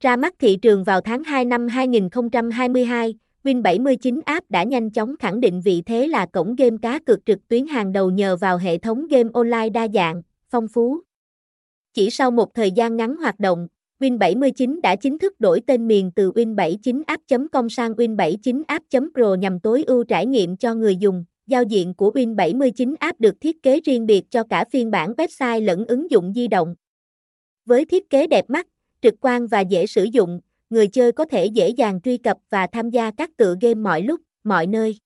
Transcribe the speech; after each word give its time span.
Ra 0.00 0.16
mắt 0.16 0.34
thị 0.38 0.56
trường 0.56 0.84
vào 0.84 1.00
tháng 1.00 1.24
2 1.24 1.44
năm 1.44 1.68
2022, 1.68 3.14
Win79 3.44 4.20
App 4.24 4.50
đã 4.50 4.62
nhanh 4.62 4.90
chóng 4.90 5.14
khẳng 5.16 5.40
định 5.40 5.60
vị 5.64 5.82
thế 5.86 6.06
là 6.08 6.26
cổng 6.26 6.54
game 6.54 6.76
cá 6.82 6.98
cược 6.98 7.26
trực 7.26 7.48
tuyến 7.48 7.66
hàng 7.66 7.92
đầu 7.92 8.10
nhờ 8.10 8.36
vào 8.36 8.58
hệ 8.58 8.78
thống 8.78 9.06
game 9.06 9.30
online 9.34 9.68
đa 9.68 9.88
dạng, 9.94 10.22
phong 10.50 10.68
phú. 10.68 10.98
Chỉ 11.94 12.10
sau 12.10 12.30
một 12.30 12.54
thời 12.54 12.70
gian 12.70 12.96
ngắn 12.96 13.16
hoạt 13.16 13.40
động, 13.40 13.68
Win79 14.00 14.80
đã 14.80 14.96
chính 14.96 15.18
thức 15.18 15.40
đổi 15.40 15.60
tên 15.66 15.88
miền 15.88 16.10
từ 16.14 16.32
win79app.com 16.32 17.70
sang 17.70 17.92
win79app.pro 17.92 19.34
nhằm 19.34 19.60
tối 19.60 19.84
ưu 19.86 20.04
trải 20.04 20.26
nghiệm 20.26 20.56
cho 20.56 20.74
người 20.74 20.96
dùng. 20.96 21.24
Giao 21.46 21.62
diện 21.62 21.94
của 21.94 22.10
Win79 22.10 22.94
App 23.00 23.20
được 23.20 23.40
thiết 23.40 23.62
kế 23.62 23.80
riêng 23.80 24.06
biệt 24.06 24.30
cho 24.30 24.42
cả 24.50 24.64
phiên 24.70 24.90
bản 24.90 25.12
website 25.12 25.64
lẫn 25.64 25.84
ứng 25.84 26.10
dụng 26.10 26.32
di 26.34 26.48
động. 26.48 26.74
Với 27.64 27.84
thiết 27.84 28.10
kế 28.10 28.26
đẹp 28.26 28.44
mắt, 28.48 28.66
trực 29.02 29.14
quan 29.20 29.46
và 29.46 29.60
dễ 29.60 29.86
sử 29.86 30.04
dụng, 30.04 30.40
người 30.70 30.88
chơi 30.88 31.12
có 31.12 31.24
thể 31.24 31.46
dễ 31.46 31.68
dàng 31.68 32.00
truy 32.00 32.16
cập 32.16 32.36
và 32.50 32.66
tham 32.66 32.90
gia 32.90 33.10
các 33.10 33.36
tựa 33.36 33.54
game 33.60 33.74
mọi 33.74 34.02
lúc, 34.02 34.20
mọi 34.44 34.66
nơi. 34.66 34.98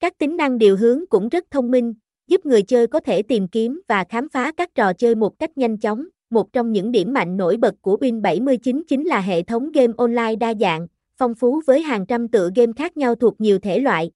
Các 0.00 0.18
tính 0.18 0.36
năng 0.36 0.58
điều 0.58 0.76
hướng 0.76 1.06
cũng 1.06 1.28
rất 1.28 1.44
thông 1.50 1.70
minh, 1.70 1.94
giúp 2.26 2.46
người 2.46 2.62
chơi 2.62 2.86
có 2.86 3.00
thể 3.00 3.22
tìm 3.22 3.48
kiếm 3.48 3.80
và 3.88 4.04
khám 4.04 4.28
phá 4.28 4.52
các 4.52 4.74
trò 4.74 4.92
chơi 4.92 5.14
một 5.14 5.38
cách 5.38 5.58
nhanh 5.58 5.76
chóng. 5.76 6.06
Một 6.30 6.52
trong 6.52 6.72
những 6.72 6.92
điểm 6.92 7.12
mạnh 7.12 7.36
nổi 7.36 7.56
bật 7.56 7.74
của 7.80 7.96
Win79 8.00 8.82
chính 8.88 9.04
là 9.06 9.20
hệ 9.20 9.42
thống 9.42 9.72
game 9.72 9.92
online 9.96 10.36
đa 10.36 10.54
dạng, 10.60 10.86
phong 11.16 11.34
phú 11.34 11.60
với 11.66 11.82
hàng 11.82 12.06
trăm 12.06 12.28
tựa 12.28 12.50
game 12.56 12.72
khác 12.76 12.96
nhau 12.96 13.14
thuộc 13.14 13.40
nhiều 13.40 13.58
thể 13.58 13.78
loại. 13.78 14.10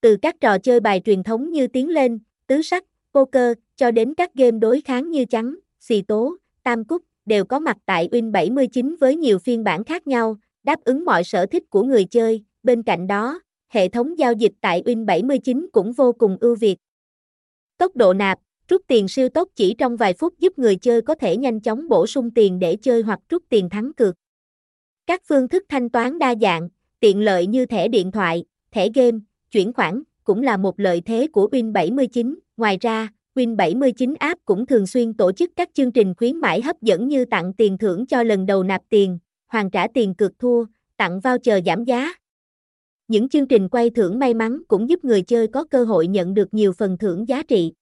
Từ 0.00 0.16
các 0.22 0.36
trò 0.40 0.58
chơi 0.58 0.80
bài 0.80 1.00
truyền 1.04 1.22
thống 1.22 1.50
như 1.50 1.66
tiến 1.66 1.88
lên, 1.88 2.18
tứ 2.46 2.62
sắc, 2.62 2.84
poker, 3.14 3.52
cho 3.76 3.90
đến 3.90 4.14
các 4.14 4.34
game 4.34 4.58
đối 4.58 4.80
kháng 4.80 5.10
như 5.10 5.24
trắng, 5.24 5.54
xì 5.80 6.02
tố, 6.02 6.36
tam 6.62 6.84
cúc, 6.84 7.02
đều 7.30 7.44
có 7.44 7.58
mặt 7.58 7.76
tại 7.86 8.08
Win79 8.12 8.96
với 9.00 9.16
nhiều 9.16 9.38
phiên 9.38 9.64
bản 9.64 9.84
khác 9.84 10.06
nhau, 10.06 10.36
đáp 10.62 10.84
ứng 10.84 11.04
mọi 11.04 11.24
sở 11.24 11.46
thích 11.46 11.62
của 11.70 11.82
người 11.82 12.04
chơi. 12.04 12.44
Bên 12.62 12.82
cạnh 12.82 13.06
đó, 13.06 13.40
hệ 13.68 13.88
thống 13.88 14.18
giao 14.18 14.32
dịch 14.32 14.52
tại 14.60 14.82
Win79 14.82 15.66
cũng 15.72 15.92
vô 15.92 16.12
cùng 16.12 16.36
ưu 16.40 16.56
việt. 16.56 16.76
Tốc 17.78 17.96
độ 17.96 18.12
nạp, 18.12 18.38
rút 18.68 18.82
tiền 18.86 19.08
siêu 19.08 19.28
tốc 19.28 19.48
chỉ 19.56 19.74
trong 19.78 19.96
vài 19.96 20.14
phút 20.14 20.34
giúp 20.38 20.58
người 20.58 20.76
chơi 20.76 21.02
có 21.02 21.14
thể 21.14 21.36
nhanh 21.36 21.60
chóng 21.60 21.88
bổ 21.88 22.06
sung 22.06 22.30
tiền 22.34 22.58
để 22.58 22.76
chơi 22.76 23.02
hoặc 23.02 23.20
rút 23.28 23.42
tiền 23.48 23.68
thắng 23.70 23.92
cược. 23.92 24.14
Các 25.06 25.22
phương 25.28 25.48
thức 25.48 25.64
thanh 25.68 25.90
toán 25.90 26.18
đa 26.18 26.34
dạng, 26.40 26.68
tiện 27.00 27.20
lợi 27.20 27.46
như 27.46 27.66
thẻ 27.66 27.88
điện 27.88 28.12
thoại, 28.12 28.44
thẻ 28.70 28.88
game, 28.94 29.18
chuyển 29.50 29.72
khoản 29.72 30.02
cũng 30.24 30.42
là 30.42 30.56
một 30.56 30.80
lợi 30.80 31.00
thế 31.00 31.26
của 31.32 31.48
Win79. 31.52 32.34
Ngoài 32.56 32.78
ra, 32.80 33.08
Win79 33.34 34.14
app 34.18 34.40
cũng 34.44 34.66
thường 34.66 34.86
xuyên 34.86 35.14
tổ 35.14 35.32
chức 35.32 35.50
các 35.56 35.68
chương 35.74 35.92
trình 35.92 36.14
khuyến 36.14 36.36
mãi 36.36 36.62
hấp 36.62 36.82
dẫn 36.82 37.08
như 37.08 37.24
tặng 37.24 37.52
tiền 37.54 37.78
thưởng 37.78 38.06
cho 38.06 38.22
lần 38.22 38.46
đầu 38.46 38.62
nạp 38.62 38.82
tiền, 38.88 39.18
hoàn 39.48 39.70
trả 39.70 39.86
tiền 39.94 40.14
cược 40.14 40.38
thua, 40.38 40.64
tặng 40.96 41.20
voucher 41.20 41.66
giảm 41.66 41.84
giá. 41.84 42.12
Những 43.08 43.28
chương 43.28 43.46
trình 43.46 43.68
quay 43.68 43.90
thưởng 43.90 44.18
may 44.18 44.34
mắn 44.34 44.62
cũng 44.68 44.88
giúp 44.88 45.04
người 45.04 45.22
chơi 45.22 45.46
có 45.48 45.64
cơ 45.64 45.84
hội 45.84 46.06
nhận 46.06 46.34
được 46.34 46.54
nhiều 46.54 46.72
phần 46.72 46.98
thưởng 46.98 47.28
giá 47.28 47.42
trị. 47.42 47.72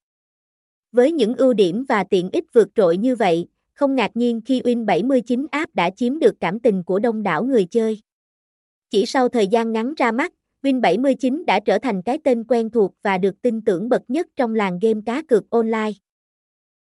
Với 0.93 1.13
những 1.13 1.35
ưu 1.37 1.53
điểm 1.53 1.85
và 1.89 2.05
tiện 2.05 2.31
ích 2.33 2.45
vượt 2.53 2.69
trội 2.75 2.97
như 2.97 3.17
vậy, 3.17 3.47
không 3.75 3.95
ngạc 3.95 4.11
nhiên 4.15 4.41
khi 4.45 4.61
Win79 4.61 5.47
app 5.51 5.75
đã 5.75 5.91
chiếm 5.91 6.19
được 6.19 6.35
cảm 6.41 6.61
tình 6.61 6.83
của 6.83 6.99
đông 6.99 7.23
đảo 7.23 7.45
người 7.45 7.65
chơi. 7.65 8.01
Chỉ 8.91 9.07
sau 9.07 9.29
thời 9.29 9.47
gian 9.47 9.73
ngắn 9.73 9.95
ra 9.95 10.13
mắt, 10.13 10.33
Win79 10.63 11.45
đã 11.45 11.61
trở 11.61 11.79
thành 11.79 12.03
cái 12.03 12.19
tên 12.25 12.45
quen 12.45 12.71
thuộc 12.71 12.95
và 13.03 13.19
được 13.19 13.43
tin 13.43 13.61
tưởng 13.65 13.89
bậc 13.89 14.03
nhất 14.09 14.27
trong 14.37 14.55
làng 14.55 14.79
game 14.83 15.01
cá 15.07 15.23
cược 15.23 15.51
online. 15.51 15.91